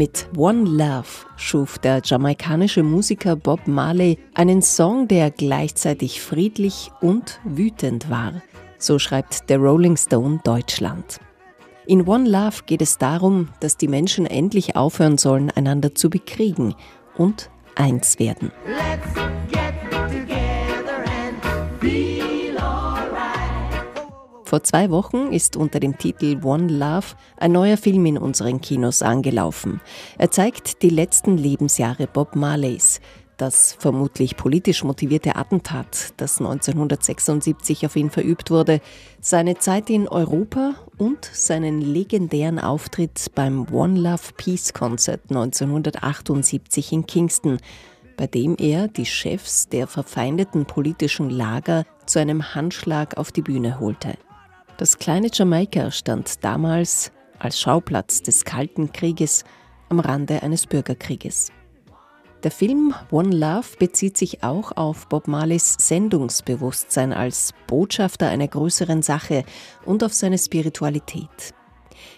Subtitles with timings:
[0.00, 7.38] Mit One Love schuf der jamaikanische Musiker Bob Marley einen Song, der gleichzeitig friedlich und
[7.44, 8.40] wütend war.
[8.78, 11.20] So schreibt der Rolling Stone Deutschland.
[11.84, 16.74] In One Love geht es darum, dass die Menschen endlich aufhören sollen, einander zu bekriegen
[17.18, 18.52] und eins werden.
[24.50, 29.00] Vor zwei Wochen ist unter dem Titel One Love ein neuer Film in unseren Kinos
[29.00, 29.80] angelaufen.
[30.18, 33.00] Er zeigt die letzten Lebensjahre Bob Marleys.
[33.36, 38.80] Das vermutlich politisch motivierte Attentat, das 1976 auf ihn verübt wurde,
[39.20, 47.06] seine Zeit in Europa und seinen legendären Auftritt beim One Love Peace Concert 1978 in
[47.06, 47.58] Kingston,
[48.16, 53.78] bei dem er die Chefs der verfeindeten politischen Lager zu einem Handschlag auf die Bühne
[53.78, 54.18] holte.
[54.80, 59.44] Das kleine Jamaika stand damals als Schauplatz des Kalten Krieges
[59.90, 61.52] am Rande eines Bürgerkrieges.
[62.42, 69.02] Der Film One Love bezieht sich auch auf Bob Marleys Sendungsbewusstsein als Botschafter einer größeren
[69.02, 69.44] Sache
[69.84, 71.52] und auf seine Spiritualität.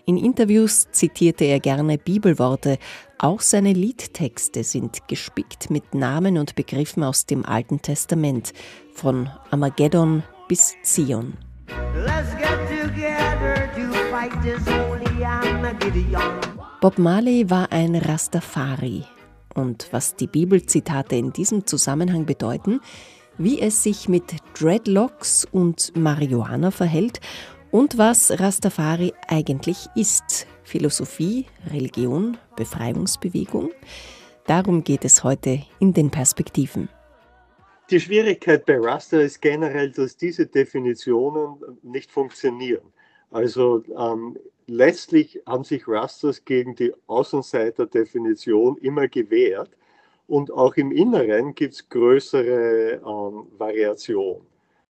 [0.06, 2.78] In Interviews zitierte er gerne Bibelworte,
[3.18, 8.52] auch seine Liedtexte sind gespickt mit Namen und Begriffen aus dem Alten Testament,
[8.94, 11.36] von Armageddon bis Zion.
[16.80, 19.04] Bob Marley war ein Rastafari.
[19.54, 22.80] Und was die Bibelzitate in diesem Zusammenhang bedeuten,
[23.38, 27.20] wie es sich mit Dreadlocks und Marihuana verhält
[27.70, 30.46] und was Rastafari eigentlich ist.
[30.64, 33.70] Philosophie, Religion, Befreiungsbewegung.
[34.46, 36.88] Darum geht es heute in den Perspektiven.
[37.92, 42.90] Die Schwierigkeit bei Raster ist generell, dass diese Definitionen nicht funktionieren.
[43.30, 49.77] Also ähm, letztlich haben sich Rasters gegen die Außenseiter-Definition immer gewehrt
[50.27, 54.46] und auch im Inneren gibt es größere ähm, Variationen.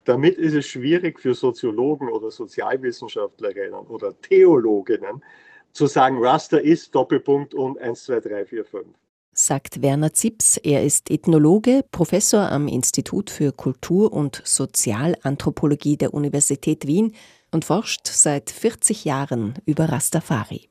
[0.04, 5.22] Damit ist es schwierig für Soziologen oder Sozialwissenschaftlerinnen oder Theologinnen
[5.72, 8.86] zu sagen, Raster ist Doppelpunkt und 1, 2, 3, 4, 5
[9.38, 10.56] sagt Werner Zips.
[10.56, 17.12] Er ist Ethnologe, Professor am Institut für Kultur- und Sozialanthropologie der Universität Wien
[17.52, 20.68] und forscht seit 40 Jahren über Rastafari.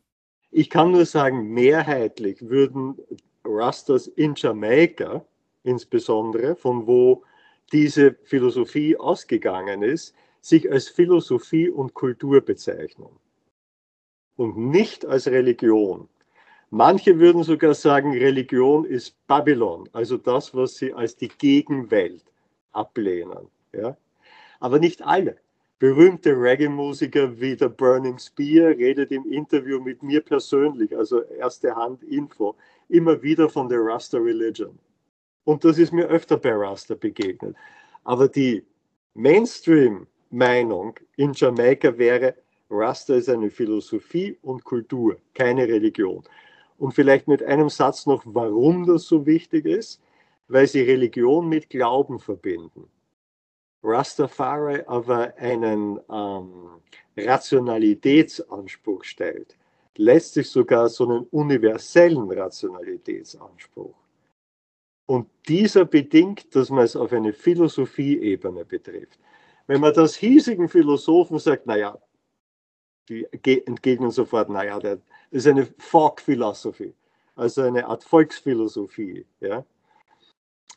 [0.51, 2.97] Ich kann nur sagen, mehrheitlich würden
[3.43, 5.23] Rastas in Jamaika
[5.63, 7.23] insbesondere, von wo
[7.71, 13.09] diese Philosophie ausgegangen ist, sich als Philosophie und Kultur bezeichnen
[14.35, 16.07] und nicht als Religion.
[16.77, 22.25] Manche würden sogar sagen, Religion ist Babylon, also das, was sie als die Gegenwelt
[22.73, 23.47] ablehnen.
[23.71, 23.95] Ja?
[24.59, 25.37] Aber nicht alle.
[25.79, 32.03] Berühmte Reggae-Musiker wie der Burning Spear redet im Interview mit mir persönlich, also erste Hand
[32.03, 32.57] Info,
[32.89, 34.77] immer wieder von der Rasta Religion.
[35.45, 37.55] Und das ist mir öfter bei Rasta begegnet.
[38.03, 38.65] Aber die
[39.13, 42.35] Mainstream-Meinung in Jamaika wäre,
[42.69, 46.21] Rasta ist eine Philosophie und Kultur, keine Religion.
[46.77, 50.01] Und vielleicht mit einem Satz noch, warum das so wichtig ist,
[50.47, 52.89] weil sie Religion mit Glauben verbinden.
[53.83, 56.81] Rastafari aber einen ähm,
[57.17, 59.57] Rationalitätsanspruch stellt,
[59.95, 63.95] letztlich sogar so einen universellen Rationalitätsanspruch.
[65.07, 69.19] Und dieser bedingt, dass man es auf eine Philosophieebene betrifft.
[69.67, 71.99] Wenn man das hiesigen Philosophen sagt, naja,
[73.07, 73.27] die
[73.67, 74.99] entgegnen sofort, naja, der,
[75.35, 76.93] ist eine Folk-Philosophie,
[77.35, 79.25] also eine Art Volksphilosophie.
[79.41, 79.65] Ja?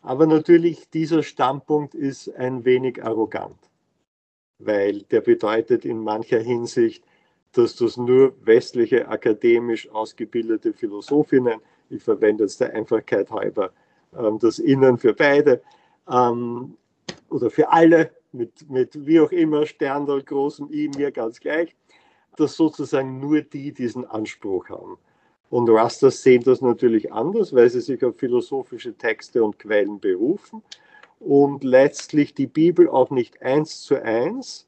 [0.03, 3.59] Aber natürlich, dieser Standpunkt ist ein wenig arrogant,
[4.59, 7.05] weil der bedeutet in mancher Hinsicht,
[7.53, 13.73] dass das nur westliche akademisch ausgebildete Philosophinnen, ich verwende jetzt der Einfachkeit halber
[14.13, 15.63] ähm, das Innen für beide
[16.11, 16.77] ähm,
[17.31, 21.77] oder für alle, mit, mit wie auch immer, Sterndal, großem I, mir ganz gleich,
[22.39, 24.99] dass sozusagen nur die diesen Anspruch haben.
[25.51, 30.63] Und Rastas sehen das natürlich anders, weil sie sich auf philosophische Texte und Quellen berufen
[31.21, 34.67] und letztlich die Bibel auch nicht eins zu eins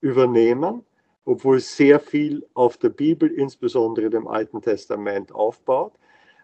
[0.00, 0.84] übernehmen,
[1.24, 5.92] obwohl sehr viel auf der Bibel, insbesondere dem Alten Testament, aufbaut,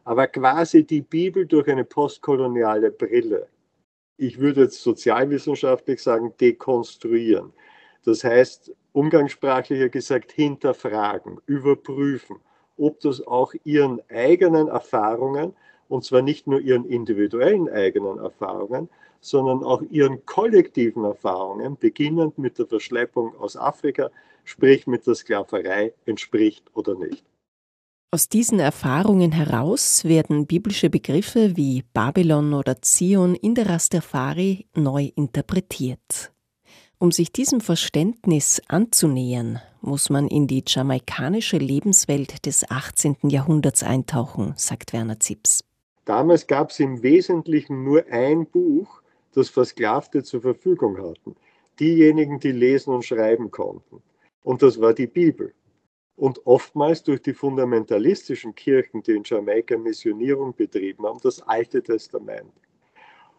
[0.04, 3.48] aber quasi die Bibel durch eine postkoloniale Brille,
[4.16, 7.52] ich würde jetzt sozialwissenschaftlich sagen, dekonstruieren.
[8.04, 12.36] Das heißt, umgangssprachlicher gesagt, hinterfragen, überprüfen,
[12.76, 15.54] ob das auch ihren eigenen Erfahrungen,
[15.88, 18.88] und zwar nicht nur ihren individuellen eigenen Erfahrungen,
[19.20, 24.10] sondern auch ihren kollektiven Erfahrungen, beginnend mit der Verschleppung aus Afrika,
[24.44, 27.24] sprich mit der Sklaverei, entspricht oder nicht.
[28.14, 35.12] Aus diesen Erfahrungen heraus werden biblische Begriffe wie Babylon oder Zion in der Rastafari neu
[35.14, 36.32] interpretiert.
[37.02, 43.16] Um sich diesem Verständnis anzunähern, muss man in die jamaikanische Lebenswelt des 18.
[43.24, 45.64] Jahrhunderts eintauchen, sagt Werner Zips.
[46.04, 49.02] Damals gab es im Wesentlichen nur ein Buch,
[49.34, 51.34] das Versklavte zur Verfügung hatten.
[51.80, 54.00] Diejenigen, die lesen und schreiben konnten.
[54.44, 55.52] Und das war die Bibel
[56.14, 62.52] und oftmals durch die fundamentalistischen Kirchen, die in Jamaika Missionierung betrieben haben, das Alte Testament.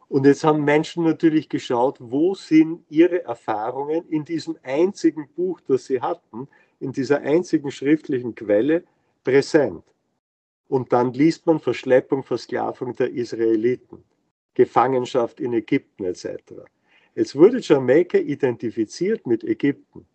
[0.08, 5.86] Und jetzt haben Menschen natürlich geschaut, wo sind ihre Erfahrungen in diesem einzigen Buch, das
[5.86, 6.48] sie hatten,
[6.80, 8.84] in dieser einzigen schriftlichen Quelle
[9.24, 9.84] präsent.
[10.68, 14.04] Und dann liest man Verschleppung, Versklavung der Israeliten,
[14.54, 16.28] Gefangenschaft in Ägypten etc.
[17.16, 20.06] Jetzt wurde Jamaika identifiziert mit Ägypten.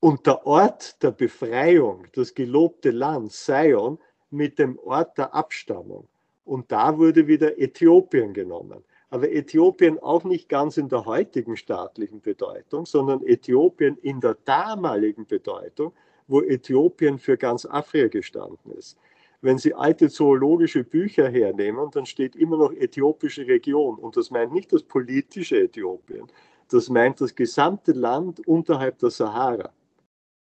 [0.00, 3.98] Und der Ort der Befreiung, das gelobte Land Sion,
[4.30, 6.08] mit dem Ort der Abstammung.
[6.44, 8.84] Und da wurde wieder Äthiopien genommen.
[9.10, 15.26] Aber Äthiopien auch nicht ganz in der heutigen staatlichen Bedeutung, sondern Äthiopien in der damaligen
[15.26, 15.92] Bedeutung,
[16.26, 18.98] wo Äthiopien für ganz Afrika gestanden ist.
[19.44, 23.96] Wenn Sie alte zoologische Bücher hernehmen, dann steht immer noch äthiopische Region.
[23.98, 26.26] Und das meint nicht das politische Äthiopien,
[26.70, 29.70] das meint das gesamte Land unterhalb der Sahara.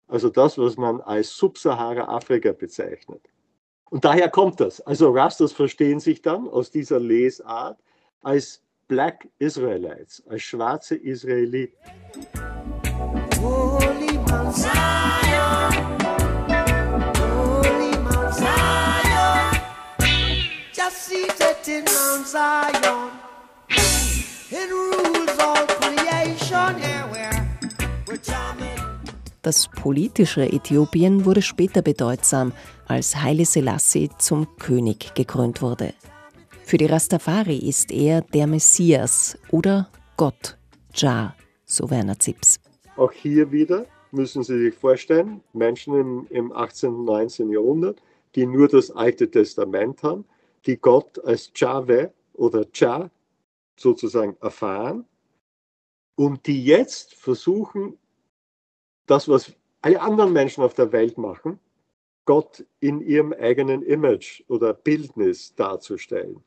[0.07, 3.29] Also das, was man als Subsahara-Afrika bezeichnet.
[3.93, 4.81] Und daher kommt das.
[4.81, 7.79] Also Rastas verstehen sich dann aus dieser Lesart
[8.23, 11.77] als Black Israelites, als schwarze Israeliten.
[13.39, 15.43] Holy Mount Zion,
[21.67, 22.27] in Mount
[29.43, 32.53] Das politische Äthiopien wurde später bedeutsam,
[32.87, 35.95] als Haile Selassie zum König gekrönt wurde.
[36.65, 40.57] Für die Rastafari ist er der Messias oder Gott,
[40.95, 41.35] Jah,
[41.65, 42.61] so Werner Zips.
[42.97, 46.91] Auch hier wieder müssen Sie sich vorstellen, Menschen im, im 18.
[46.91, 47.51] und 19.
[47.51, 48.01] Jahrhundert,
[48.37, 50.25] die nur das Alte Testament haben,
[50.67, 53.11] die Gott als Jahwe oder Jah
[53.77, 55.05] sozusagen erfahren
[56.15, 57.99] und die jetzt versuchen,
[59.07, 59.53] das, was
[59.83, 61.59] alle anderen Menschen auf der Welt machen,
[62.25, 66.43] Gott in ihrem eigenen Image oder Bildnis darzustellen.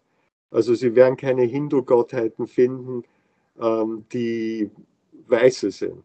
[0.51, 3.03] Also sie werden keine Hindu-Gottheiten finden,
[3.59, 4.71] ähm, die
[5.27, 6.03] weiße sind.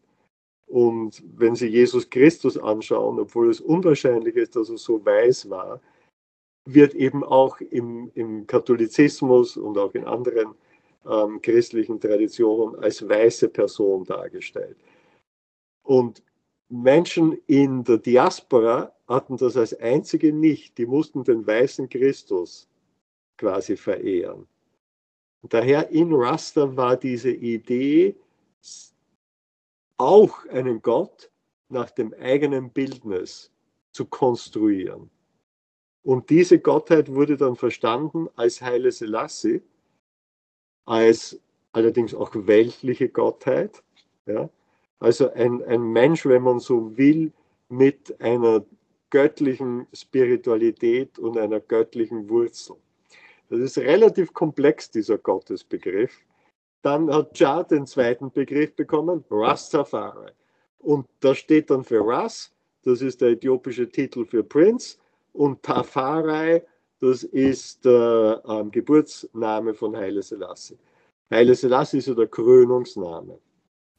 [0.67, 5.81] Und wenn Sie Jesus Christus anschauen, obwohl es unwahrscheinlich ist, dass er so weiß war,
[6.65, 10.55] wird eben auch im, im Katholizismus und auch in anderen
[11.09, 14.77] ähm, christlichen Traditionen als weiße Person dargestellt.
[15.83, 16.23] Und
[16.71, 20.79] Menschen in der Diaspora hatten das als einzige nicht.
[20.79, 22.69] Die mussten den weißen Christus
[23.37, 24.47] quasi verehren.
[25.43, 28.15] Und daher in Rasta war diese Idee,
[29.97, 31.31] auch einen Gott
[31.69, 33.51] nach dem eigenen Bildnis
[33.93, 35.11] zu konstruieren.
[36.03, 39.63] Und diese Gottheit wurde dann verstanden als Heile Selassie,
[40.87, 41.39] als
[41.73, 43.83] allerdings auch weltliche Gottheit.
[44.27, 44.49] Ja,
[45.01, 47.33] also ein, ein Mensch, wenn man so will,
[47.69, 48.65] mit einer
[49.11, 52.77] göttlichen Spiritualität und einer göttlichen Wurzel.
[53.49, 56.13] Das ist relativ komplex, dieser Gottesbegriff.
[56.83, 60.31] Dann hat Jah den zweiten Begriff bekommen, Rastafari.
[60.79, 62.53] Und da steht dann für Ras,
[62.85, 64.99] das ist der äthiopische Titel für Prinz,
[65.33, 66.63] und Tafari,
[67.01, 70.79] das ist der ähm, Geburtsname von Haile Selassie.
[71.31, 73.39] Haile Selassie ist ja der Krönungsname.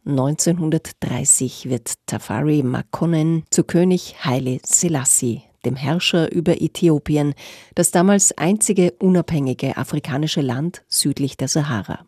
[0.04, 7.36] 1930 wird Tafari Makonnen zu König Haile Selassie, dem Herrscher über Äthiopien,
[7.76, 12.08] das damals einzige unabhängige afrikanische Land südlich der Sahara.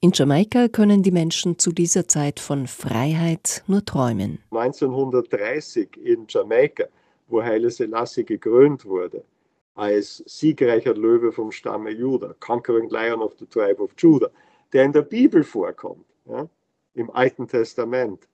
[0.00, 4.40] In Jamaika können die Menschen zu dieser Zeit von Freiheit nur träumen.
[4.50, 6.86] 1930 in Jamaika,
[7.28, 9.22] wo Haile Selassie gekrönt wurde,
[9.76, 14.30] als siegreicher Löwe vom Stamme Juda, Conquering Lion of the Tribe of Judah,
[14.72, 16.04] der in der Bibel vorkommt.
[16.26, 16.48] Ja?
[16.98, 18.28] Im Alten Testament.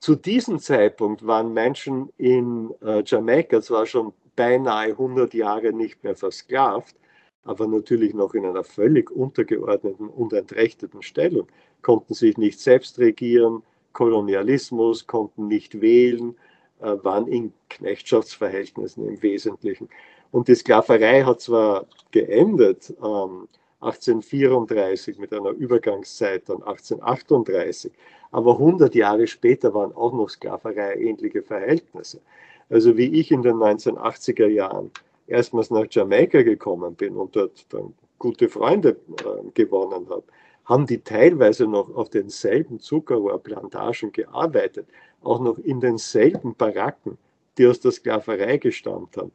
[0.00, 6.16] Zu diesem Zeitpunkt waren Menschen in äh, Jamaika zwar schon beinahe 100 Jahre nicht mehr
[6.16, 6.96] versklavt,
[7.44, 11.48] aber natürlich noch in einer völlig untergeordneten und entrechteten Stellung,
[11.82, 13.62] konnten sich nicht selbst regieren,
[13.92, 16.36] Kolonialismus, konnten nicht wählen,
[16.80, 19.88] äh, waren in Knechtschaftsverhältnissen im Wesentlichen.
[20.30, 23.48] Und die Sklaverei hat zwar geendet, ähm,
[23.80, 27.92] 1834 mit einer Übergangszeit dann 1838.
[28.30, 32.20] Aber 100 Jahre später waren auch noch Sklaverei ähnliche Verhältnisse.
[32.68, 34.90] Also wie ich in den 1980er Jahren
[35.26, 40.24] erstmals nach Jamaika gekommen bin und dort dann gute Freunde äh, gewonnen habe,
[40.66, 44.86] haben die teilweise noch auf denselben Zuckerrohrplantagen gearbeitet,
[45.22, 47.18] auch noch in denselben Baracken,
[47.58, 49.32] die aus der Sklaverei gestammt haben.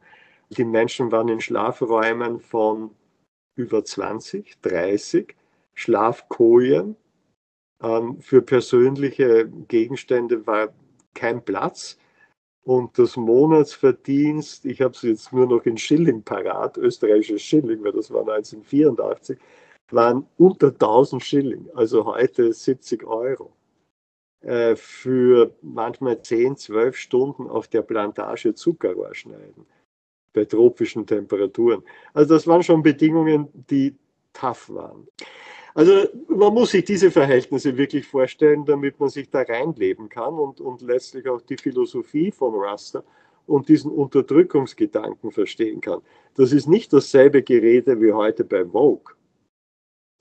[0.50, 2.90] Die Menschen waren in Schlafräumen von
[3.56, 5.34] über 20, 30,
[5.74, 6.96] Schlafkojen.
[7.82, 10.72] Ähm, für persönliche Gegenstände war
[11.14, 11.98] kein Platz.
[12.64, 17.92] Und das Monatsverdienst, ich habe es jetzt nur noch in Schilling parat, österreichisches Schilling, weil
[17.92, 19.38] das war 1984,
[19.90, 23.52] waren unter 1000 Schilling, also heute 70 Euro.
[24.40, 29.66] Äh, für manchmal 10, 12 Stunden auf der Plantage Zuckerrohr schneiden,
[30.36, 31.82] bei tropischen Temperaturen.
[32.12, 33.96] Also das waren schon Bedingungen, die
[34.34, 35.08] tough waren.
[35.74, 40.60] Also man muss sich diese Verhältnisse wirklich vorstellen, damit man sich da reinleben kann und,
[40.60, 43.02] und letztlich auch die Philosophie von Raster
[43.46, 46.02] und diesen Unterdrückungsgedanken verstehen kann.
[46.34, 49.14] Das ist nicht dasselbe Gerede wie heute bei Vogue.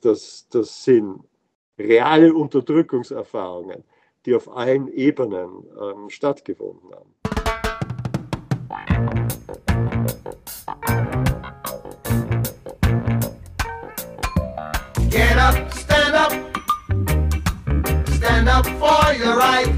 [0.01, 1.19] Das, das sind
[1.77, 3.83] reale Unterdrückungserfahrungen,
[4.25, 5.49] die auf allen Ebenen
[5.81, 7.24] ähm, stattgefunden haben.
[15.09, 16.31] Get up, stand up,
[18.15, 19.71] stand up for your right.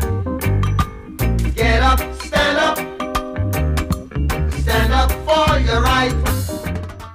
[1.56, 2.78] Get up, stand up,
[4.62, 6.16] stand up for your right.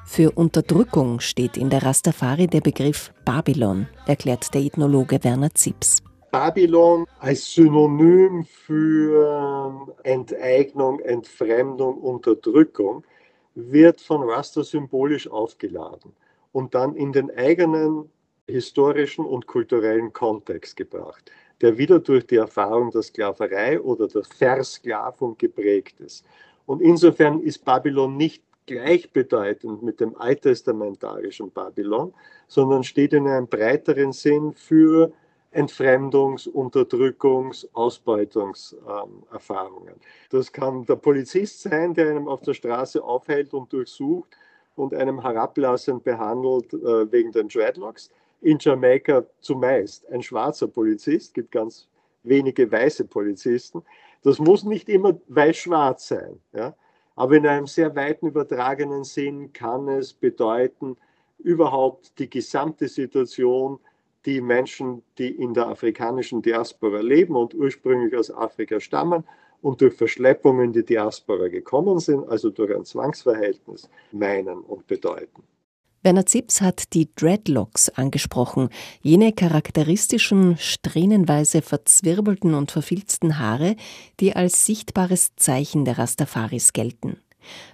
[0.05, 6.03] Für Unterdrückung steht in der Rastafari der Begriff Babylon, erklärt der Ethnologe Werner Zips.
[6.33, 13.05] Babylon als Synonym für Enteignung, Entfremdung, Unterdrückung
[13.55, 16.15] wird von Rasta symbolisch aufgeladen
[16.53, 18.09] und dann in den eigenen
[18.49, 25.37] historischen und kulturellen Kontext gebracht, der wieder durch die Erfahrung der Sklaverei oder der Versklavung
[25.37, 26.25] geprägt ist.
[26.65, 32.15] Und insofern ist Babylon nicht gleichbedeutend mit dem alttestamentarischen Babylon,
[32.49, 35.13] sondern steht in einem breiteren Sinn für
[35.53, 39.95] Entfremdungs-, Unterdrückungs-, Ausbeutungserfahrungen.
[40.31, 44.29] das kann der Polizist sein, der einem auf der Straße aufhält und durchsucht
[44.77, 48.11] und einem herablassend behandelt äh, wegen den Dreadlocks.
[48.41, 51.89] In Jamaika zumeist ein schwarzer Polizist, gibt ganz
[52.23, 53.83] wenige weiße Polizisten.
[54.23, 56.41] Das muss nicht immer weiß-schwarz sein.
[56.53, 56.75] Ja?
[57.15, 60.97] Aber in einem sehr weiten übertragenen Sinn kann es bedeuten,
[61.39, 63.79] überhaupt die gesamte Situation,
[64.27, 69.25] die Menschen, die in der afrikanischen Diaspora leben und ursprünglich aus Afrika stammen
[69.61, 75.43] und durch Verschleppungen in die Diaspora gekommen sind, also durch ein Zwangsverhältnis, meinen und bedeuten.
[76.05, 78.71] Werner Zips hat die Dreadlocks angesprochen,
[79.03, 83.77] jene charakteristischen, strähnenweise verzwirbelten und verfilzten Haare,
[84.19, 87.19] die als sichtbares Zeichen der Rastafaris gelten.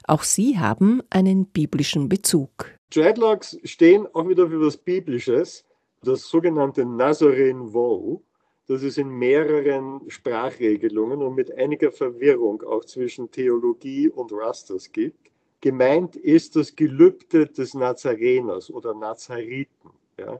[0.06, 2.74] Auch sie haben einen biblischen Bezug.
[2.92, 5.64] Dreadlocks stehen auch wieder für was Biblisches,
[6.02, 8.22] das sogenannte Nazarene Vow,
[8.66, 15.30] das es in mehreren Sprachregelungen und mit einiger Verwirrung auch zwischen Theologie und Rastas gibt.
[15.60, 19.90] Gemeint ist das Gelübde des Nazareners oder Nazariten.
[20.18, 20.38] Ja.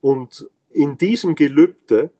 [0.00, 2.10] Und in diesem Gelübde,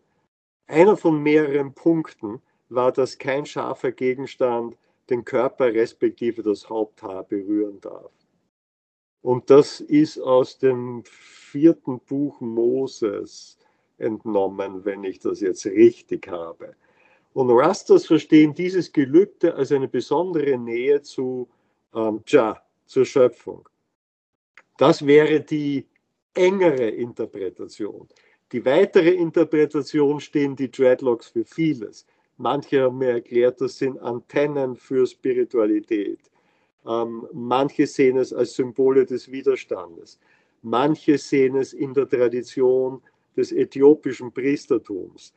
[0.66, 4.76] einer von mehreren Punkten, war, dass kein scharfer Gegenstand
[5.10, 8.10] den Körper respektive das Haupthaar berühren darf.
[9.25, 13.57] Und das ist aus dem vierten Buch Moses
[13.97, 16.75] entnommen, wenn ich das jetzt richtig habe.
[17.33, 21.49] Und Rastas verstehen dieses Gelübde als eine besondere Nähe zu
[21.95, 23.66] ähm, Jah, zur Schöpfung.
[24.76, 25.87] Das wäre die
[26.35, 28.07] engere Interpretation.
[28.52, 32.07] Die weitere Interpretation stehen die Dreadlocks für vieles.
[32.37, 36.21] Manche haben mir erklärt, das sind Antennen für Spiritualität.
[36.86, 40.18] Ähm, manche sehen es als Symbole des Widerstandes.
[40.62, 43.02] Manche sehen es in der Tradition
[43.36, 45.32] des äthiopischen Priestertums.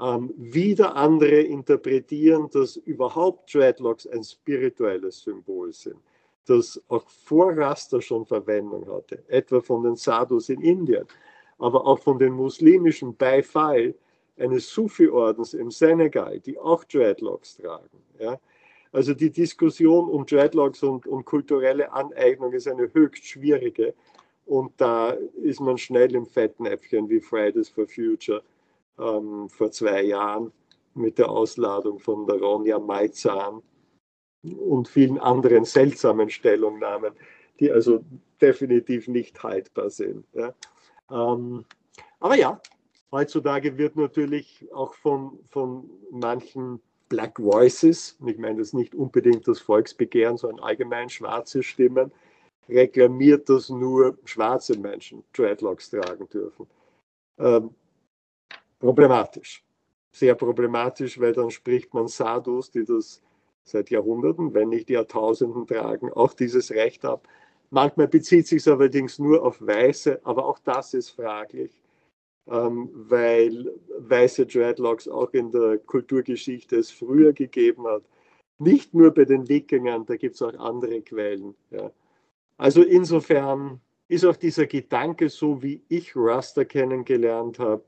[0.00, 5.98] Ähm, wieder andere interpretieren, dass überhaupt Dreadlocks ein spirituelles Symbol sind,
[6.46, 11.06] das auch vor Rasta schon Verwendung hatte, etwa von den Sadhus in Indien,
[11.58, 13.94] aber auch von den muslimischen Beifall
[14.38, 18.02] eines Sufi-Ordens im Senegal, die auch Dreadlocks tragen.
[18.18, 18.40] Ja.
[18.92, 23.94] Also die Diskussion um Dreadlocks und um kulturelle Aneignung ist eine höchst schwierige
[24.44, 25.10] und da
[25.42, 28.42] ist man schnell im Fettnäpfchen wie Fridays for Future
[28.98, 30.52] ähm, vor zwei Jahren
[30.94, 33.62] mit der Ausladung von der Ronja Maizan
[34.42, 37.14] und vielen anderen seltsamen Stellungnahmen,
[37.60, 38.04] die also
[38.40, 40.26] definitiv nicht haltbar sind.
[40.34, 40.52] Ja.
[41.10, 41.64] Ähm,
[42.20, 42.60] aber ja,
[43.10, 46.80] heutzutage wird natürlich auch von, von manchen
[47.12, 52.10] Black Voices, ich meine das nicht unbedingt das Volksbegehren, sondern allgemein schwarze Stimmen,
[52.70, 56.66] reklamiert, dass nur schwarze Menschen Dreadlocks tragen dürfen.
[57.38, 57.74] Ähm,
[58.78, 59.62] problematisch.
[60.10, 63.20] Sehr problematisch, weil dann spricht man Sadus, die das
[63.62, 67.28] seit Jahrhunderten, wenn nicht Jahrtausenden tragen, auch dieses Recht ab.
[67.68, 71.81] Manchmal bezieht sich es allerdings nur auf Weiße, aber auch das ist fraglich,
[72.46, 78.02] ähm, weil weiße Dreadlocks auch in der Kulturgeschichte es früher gegeben hat.
[78.58, 81.54] Nicht nur bei den Wikingern, da gibt es auch andere Quellen.
[81.70, 81.90] Ja.
[82.56, 87.84] Also insofern ist auch dieser Gedanke, so wie ich Rasta kennengelernt habe,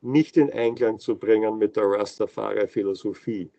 [0.00, 3.50] nicht in Einklang zu bringen mit der Rastafari-Philosophie.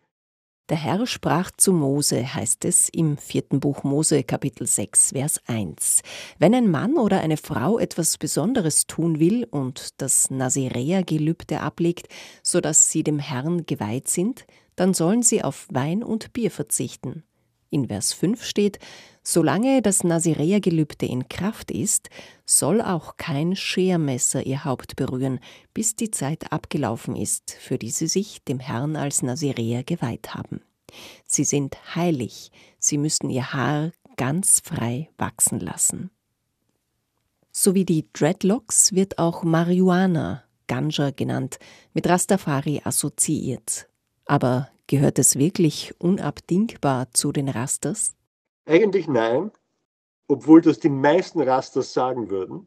[0.70, 6.02] Der Herr sprach zu Mose, heißt es im vierten Buch Mose, Kapitel 6, Vers 1.
[6.38, 12.06] Wenn ein Mann oder eine Frau etwas Besonderes tun will und das Nazirea-Gelübde ablegt,
[12.44, 14.46] so dass sie dem Herrn geweiht sind,
[14.76, 17.24] dann sollen sie auf Wein und Bier verzichten.
[17.70, 18.78] In Vers 5 steht,
[19.22, 22.10] solange das Nazirea-Gelübde in Kraft ist,
[22.44, 25.38] soll auch kein Schermesser ihr Haupt berühren,
[25.72, 30.62] bis die Zeit abgelaufen ist, für die sie sich dem Herrn als Nazirea geweiht haben.
[31.24, 32.50] Sie sind heilig,
[32.80, 36.10] sie müssen ihr Haar ganz frei wachsen lassen.
[37.52, 41.58] So wie die Dreadlocks wird auch Marihuana, Ganja genannt,
[41.94, 43.88] mit Rastafari assoziiert.
[44.24, 48.16] Aber Gehört es wirklich unabdingbar zu den Rasters?
[48.66, 49.52] Eigentlich nein,
[50.26, 52.66] obwohl das die meisten Rasters sagen würden,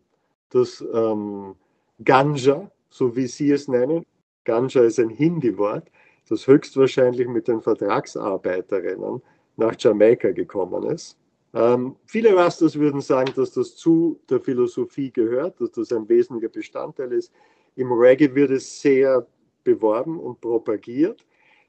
[0.49, 1.55] dass ähm,
[2.01, 4.05] Ganja, so wie sie es nennen,
[4.45, 5.91] Ganja ist ein Hindi-Wort,
[6.29, 9.21] das höchstwahrscheinlich mit den Vertragsarbeiterinnen
[9.57, 11.17] nach Jamaika gekommen ist.
[11.53, 16.53] Ähm, viele Rasters würden sagen, dass das zu der Philosophie gehört, dass das ein wesentlicher
[16.53, 17.33] Bestandteil ist.
[17.75, 19.27] Im Reggae wird es sehr
[19.65, 21.25] beworben und propagiert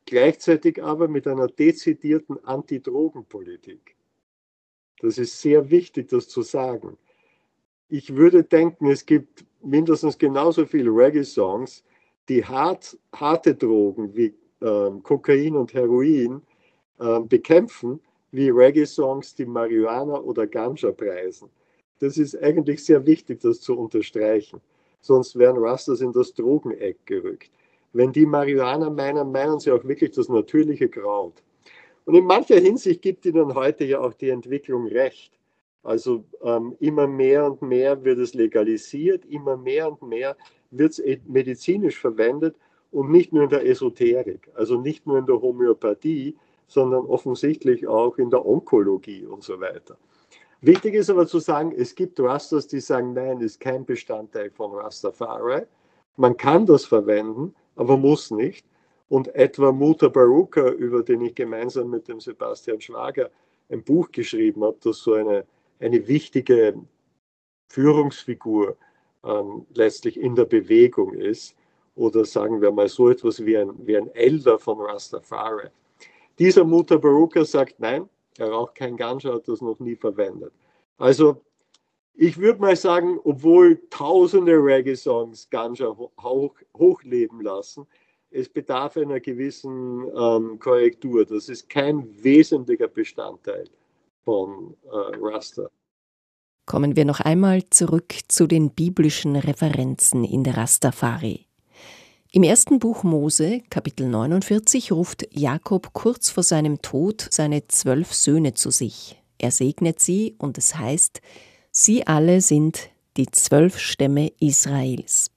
[0.07, 3.97] gleichzeitig aber mit einer dezidierten Anti-Drogen-Politik.
[5.01, 6.97] Das ist sehr wichtig, das zu sagen.
[7.89, 11.85] Ich würde denken, es gibt mindestens genauso viele Reggae-Songs,
[12.29, 16.43] die hart, harte Drogen wie ähm, Kokain und Heroin
[17.01, 21.51] ähm, bekämpfen, wie Reggae-Songs, die Marihuana oder Ganja preisen.
[22.01, 24.61] Das ist eigentlich sehr wichtig, das zu unterstreichen.
[25.01, 27.51] Sonst wären Rastas in das Drogeneck gerückt.
[27.95, 31.43] Wenn die Marihuana meinen, meinen sie auch wirklich das natürliche Kraut.
[32.05, 35.33] Und in mancher Hinsicht gibt ihnen heute ja auch die Entwicklung recht.
[35.85, 40.37] Also ähm, immer mehr und mehr wird es legalisiert, immer mehr und mehr
[40.71, 42.57] wird es medizinisch verwendet
[42.91, 48.19] und nicht nur in der Esoterik, also nicht nur in der Homöopathie, sondern offensichtlich auch
[48.19, 49.97] in der Onkologie und so weiter.
[50.63, 54.73] Wichtig ist aber zu sagen, es gibt Rastas, die sagen, nein, ist kein Bestandteil von
[54.73, 55.63] Rastafari.
[56.17, 58.67] Man kann das verwenden, aber muss nicht.
[59.09, 63.31] Und etwa Muta Baruka, über den ich gemeinsam mit dem Sebastian Schwager
[63.69, 65.45] ein Buch geschrieben habe, das so eine,
[65.81, 66.75] eine wichtige
[67.71, 68.77] Führungsfigur
[69.25, 71.57] ähm, letztlich in der Bewegung ist,
[71.97, 75.69] oder sagen wir mal so etwas wie ein, wie ein Elder von Rastafari.
[76.39, 78.09] Dieser Muta Baruka sagt, nein,
[78.39, 80.53] er raucht kein Ganja, hat das noch nie verwendet.
[80.99, 81.41] Also
[82.15, 87.87] ich würde mal sagen, obwohl tausende Reggae-Songs Ganja hoch, hochleben lassen,
[88.31, 91.25] es bedarf einer gewissen ähm, Korrektur.
[91.25, 93.69] Das ist kein wesentlicher Bestandteil
[94.25, 95.69] von äh, Rasta.
[96.67, 101.47] Kommen wir noch einmal zurück zu den biblischen Referenzen in der Rastafari.
[102.33, 108.55] Im ersten Buch Mose, Kapitel 49, ruft Jakob kurz vor seinem Tod seine zwölf Söhne
[108.55, 109.23] zu sich.
[109.39, 111.21] Er segnet sie und es heißt,
[111.77, 115.33] Sie alle sind die zwölf Stämme Israels.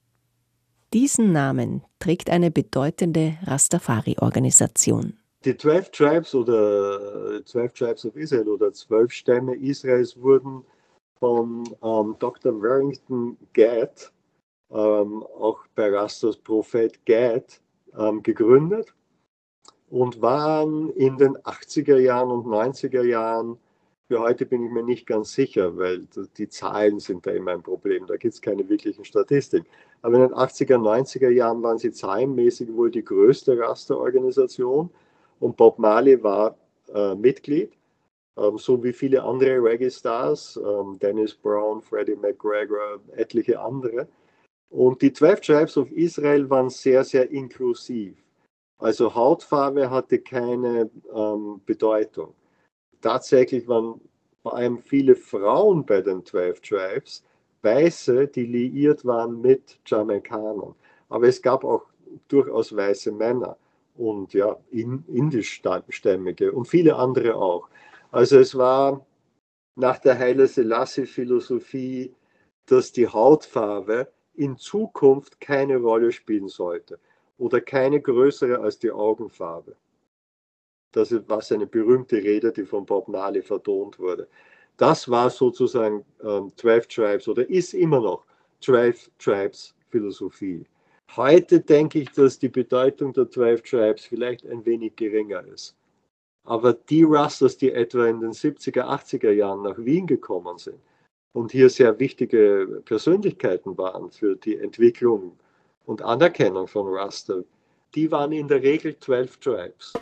[0.94, 5.18] Diesen Namen trägt eine bedeutende Rastafari-Organisation.
[5.44, 10.64] Die Twelve Tribes oder Twelve Tribes of Israel oder zwölf Stämme Israels wurden
[11.18, 12.52] von ähm, Dr.
[12.62, 14.12] Warrington Gad,
[14.70, 17.60] ähm, auch bei Rastas Prophet Gad,
[17.98, 18.94] ähm, gegründet
[19.90, 23.58] und waren in den 80er Jahren und 90er Jahren
[24.08, 26.06] für heute bin ich mir nicht ganz sicher, weil
[26.38, 28.06] die Zahlen sind da immer ein Problem.
[28.06, 29.66] Da gibt es keine wirklichen Statistiken.
[30.00, 34.88] Aber in den 80er, 90er Jahren waren sie zahlenmäßig wohl die größte Rasterorganisation
[35.40, 36.56] und Bob Marley war
[36.92, 37.72] äh, Mitglied,
[38.38, 44.08] ähm, so wie viele andere Reggae-Stars, ähm, Dennis Brown, Freddie McGregor, etliche andere.
[44.70, 48.16] Und die 12 Tribes of Israel waren sehr, sehr inklusiv.
[48.78, 52.34] Also Hautfarbe hatte keine ähm, Bedeutung
[53.00, 54.00] tatsächlich waren
[54.42, 57.24] vor allem viele Frauen bei den 12 Tribes,
[57.62, 60.74] Weiße, die liiert waren mit Jamaikanern.
[61.08, 61.86] Aber es gab auch
[62.28, 63.56] durchaus weiße Männer.
[63.98, 67.68] und ja, indischstämmige und viele andere auch.
[68.12, 69.04] Also es war
[69.74, 72.14] nach der Haile Selassie-Philosophie,
[72.66, 76.98] dass die Hautfarbe in Zukunft keine Rolle spielen sollte
[77.38, 79.76] oder keine größere als die Augenfarbe.
[80.92, 84.28] Das war eine berühmte Rede, die von Bob Marley vertont wurde.
[84.76, 88.24] Das war sozusagen ähm, 12 Tribes oder ist immer noch
[88.60, 90.64] 12 Tribes Philosophie.
[91.16, 95.74] Heute denke ich, dass die Bedeutung der 12 Tribes vielleicht ein wenig geringer ist.
[96.44, 100.78] Aber die Rusters, die etwa in den 70er, 80er Jahren nach Wien gekommen sind
[101.32, 105.38] und hier sehr wichtige Persönlichkeiten waren für die Entwicklung
[105.86, 107.42] und Anerkennung von Raster,
[107.94, 109.92] die waren in der Regel 12 Tribes.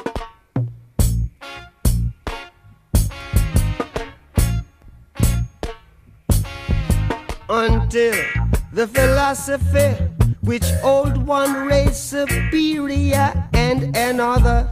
[7.97, 9.95] Until the philosophy
[10.43, 14.69] which old one race superior and another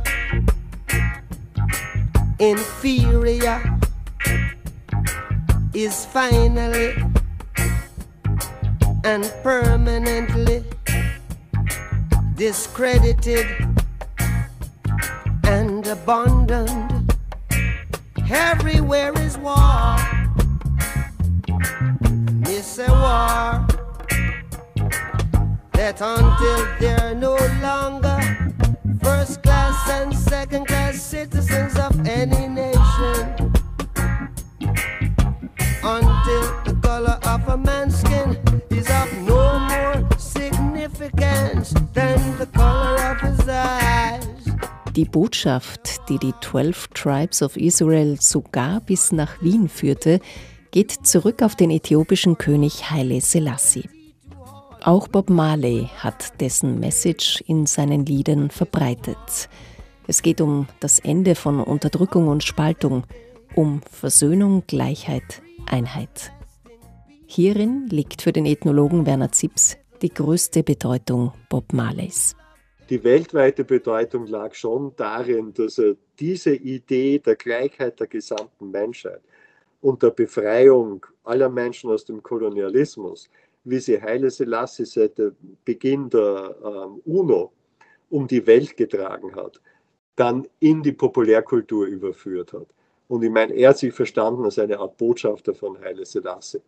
[2.39, 3.63] inferior
[5.73, 6.93] is finally
[9.05, 10.63] and permanently
[12.37, 13.47] discredited
[15.45, 16.94] and abandoned.
[25.97, 28.19] That until they're no longer
[29.03, 33.53] first class and second class citizens of any nation,
[35.83, 38.37] until the color of a man's skin
[38.71, 44.27] is of no more significance than the color of his eyes.
[44.97, 50.21] Die Botschaft, die die 12 Tribes of Israel sogar bis nach Wien führte,
[50.71, 53.94] geht zurück auf den äthiopischen König Haile Selassie.
[54.87, 59.49] Auch Bob Marley hat dessen Message in seinen Liedern verbreitet.
[60.07, 63.05] Es geht um das Ende von Unterdrückung und Spaltung,
[63.55, 66.33] um Versöhnung, Gleichheit, Einheit.
[67.25, 72.37] Hierin liegt für den Ethnologen Werner Zips die größte Bedeutung Bob Marleys.
[72.91, 79.23] Die weltweite Bedeutung lag schon darin, dass er diese Idee der Gleichheit der gesamten Menschheit
[79.81, 83.31] und der Befreiung aller Menschen aus dem Kolonialismus
[83.65, 85.21] wie sie Haile Selassie seit
[85.65, 87.53] Beginn der ähm, UNO
[88.11, 89.61] um die Welt getragen hat,
[90.17, 92.67] dann in die Populärkultur überführt hat.
[93.09, 96.61] Und ich meine, er hat sich verstanden als eine Art Botschafter von Haile Selassie.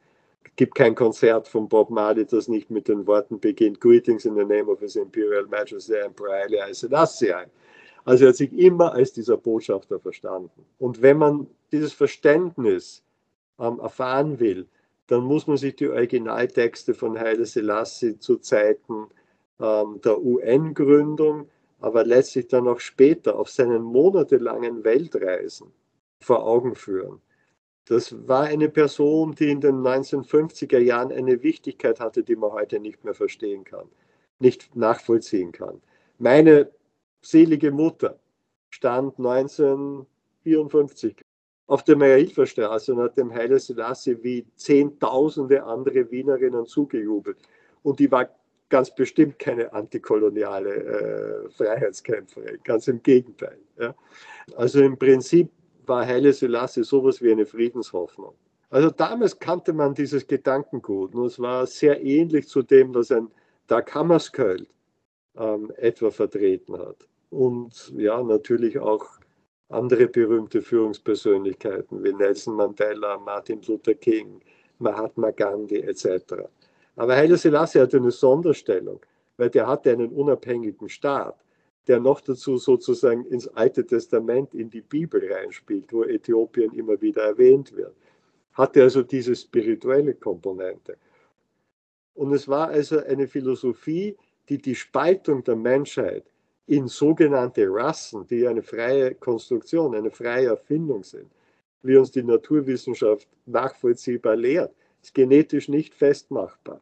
[0.45, 4.35] Es gibt kein Konzert von Bob Marley, das nicht mit den Worten beginnt, Greetings in
[4.35, 7.33] the name of His Imperial Majesty Emperor Haile Selassie.
[8.05, 10.65] Also er hat sich immer als dieser Botschafter verstanden.
[10.79, 13.03] Und wenn man dieses Verständnis
[13.59, 14.67] ähm, erfahren will,
[15.07, 19.07] dann muss man sich die Originaltexte von Haile Selassie zu Zeiten
[19.61, 21.49] ähm, der UN-Gründung,
[21.81, 25.73] aber letztlich dann auch später auf seinen monatelangen Weltreisen
[26.21, 27.21] vor Augen führen.
[27.85, 32.81] Das war eine Person, die in den 1950er Jahren eine Wichtigkeit hatte, die man heute
[32.81, 33.87] nicht mehr verstehen kann,
[34.40, 35.81] nicht nachvollziehen kann.
[36.19, 36.71] Meine
[37.23, 38.19] selige Mutter
[38.71, 41.26] stand 1954
[41.66, 47.38] auf der Maria-Hilfer-Straße und hat dem Haile Selassie wie zehntausende andere Wienerinnen zugejubelt.
[47.83, 48.29] Und die war
[48.68, 53.59] ganz bestimmt keine antikoloniale äh, Freiheitskämpferin, ganz im Gegenteil.
[53.79, 53.94] Ja.
[54.57, 55.50] Also im Prinzip
[55.87, 58.35] war Haile Selassie sowas wie eine Friedenshoffnung.
[58.70, 63.29] Also damals kannte man dieses Gedankengut und es war sehr ähnlich zu dem, was ein
[63.68, 64.68] Dag Hammarskjöld
[65.37, 67.09] ähm, etwa vertreten hat.
[67.31, 69.07] Und ja, natürlich auch
[69.68, 74.40] andere berühmte Führungspersönlichkeiten wie Nelson Mandela, Martin Luther King,
[74.79, 76.44] Mahatma Gandhi etc.
[76.94, 79.00] Aber Haile Selassie hatte eine Sonderstellung,
[79.37, 81.37] weil der hatte einen unabhängigen Staat,
[81.87, 87.22] der noch dazu sozusagen ins Alte Testament, in die Bibel reinspielt, wo Äthiopien immer wieder
[87.22, 87.94] erwähnt wird.
[88.55, 90.96] Hatte also diese spirituelle Komponente.
[92.14, 94.16] Und es war also eine Philosophie,
[94.48, 96.24] die die Spaltung der Menschheit
[96.66, 101.31] in sogenannte Rassen, die eine freie Konstruktion, eine freie Erfindung sind,
[101.83, 106.81] wie uns die Naturwissenschaft nachvollziehbar lehrt, ist genetisch nicht festmachbar,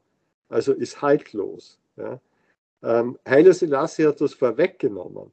[0.49, 1.79] also ist haltlos.
[1.97, 2.21] Ja.
[2.83, 5.31] Ähm, Haile Selassie hat das vorweggenommen.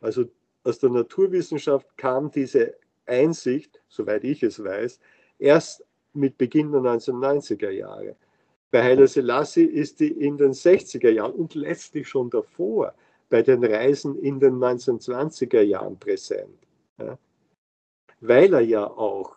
[0.00, 0.26] Also
[0.64, 2.74] aus der Naturwissenschaft kam diese
[3.06, 5.00] Einsicht, soweit ich es weiß,
[5.38, 8.16] erst mit Beginn der 1990er Jahre.
[8.70, 12.94] Bei Haile Selassie ist die in den 60er Jahren und letztlich schon davor
[13.34, 16.56] bei den Reisen in den 1920er Jahren präsent,
[16.98, 17.18] ja,
[18.20, 19.34] weil er ja auch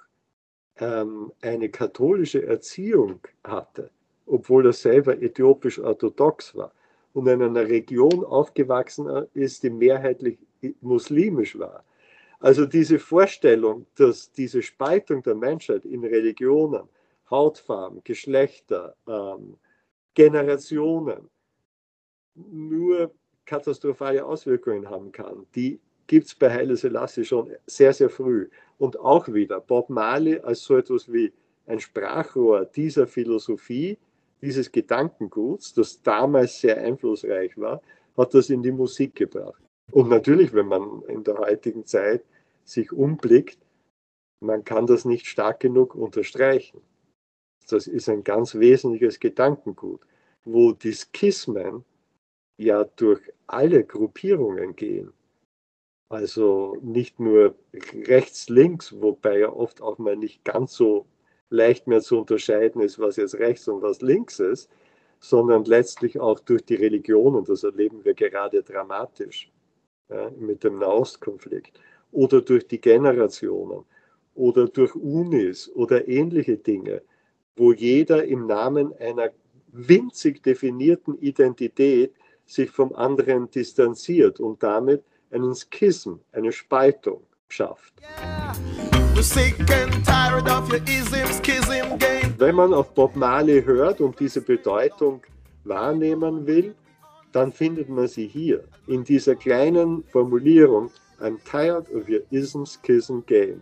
[0.75, 3.89] ähm, eine katholische Erziehung hatte,
[4.27, 6.71] obwohl er selber äthiopisch-orthodox war
[7.13, 10.37] und in einer Region aufgewachsen ist, die mehrheitlich
[10.81, 11.83] muslimisch war.
[12.39, 16.87] Also diese Vorstellung, dass diese Spaltung der Menschheit in Religionen,
[17.31, 19.57] Hautfarben, Geschlechter, ähm,
[20.13, 21.31] Generationen
[22.35, 23.11] nur
[23.47, 28.49] katastrophale Auswirkungen haben kann, die gibt es bei Haile Selassie schon sehr, sehr früh.
[28.77, 31.33] Und auch wieder Bob Marley als so etwas wie
[31.65, 33.97] ein Sprachrohr dieser Philosophie,
[34.41, 37.81] dieses Gedankenguts, das damals sehr einflussreich war,
[38.15, 39.61] hat das in die Musik gebracht.
[39.91, 42.23] Und natürlich, wenn man in der heutigen Zeit
[42.63, 43.57] sich umblickt,
[44.39, 46.81] man kann das nicht stark genug unterstreichen.
[47.69, 50.01] Das ist ein ganz wesentliches Gedankengut,
[50.45, 51.83] wo die Skismen
[52.57, 55.11] ja durch alle Gruppierungen gehen.
[56.09, 57.55] Also nicht nur
[58.07, 61.05] rechts, links, wobei ja oft auch mal nicht ganz so
[61.49, 64.69] leicht mehr zu unterscheiden ist, was jetzt rechts und was links ist,
[65.19, 67.43] sondern letztlich auch durch die Religionen.
[67.43, 69.51] Das erleben wir gerade dramatisch
[70.09, 71.79] ja, mit dem Nahostkonflikt
[72.11, 73.83] oder durch die Generationen
[74.35, 77.01] oder durch Unis oder ähnliche Dinge,
[77.55, 79.31] wo jeder im Namen einer
[79.71, 82.13] winzig definierten Identität
[82.47, 87.93] sich vom anderen distanziert und damit einen Schism, eine Spaltung schafft.
[92.37, 95.21] Wenn man auf Bob Marley hört und diese Bedeutung
[95.63, 96.73] wahrnehmen will,
[97.33, 103.19] dann findet man sie hier, in dieser kleinen Formulierung, I'm tired of your ism, schism
[103.25, 103.61] game.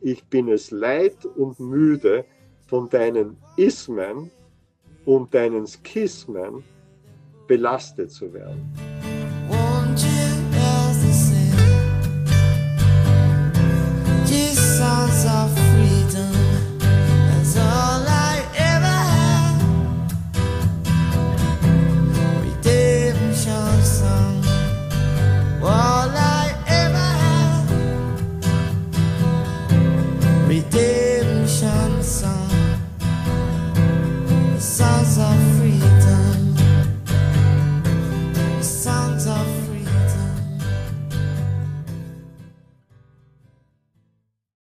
[0.00, 2.24] Ich bin es leid und müde
[2.66, 4.30] von deinen Ismen
[5.04, 6.64] und deinen Schismen
[7.52, 9.01] belastet zu werden.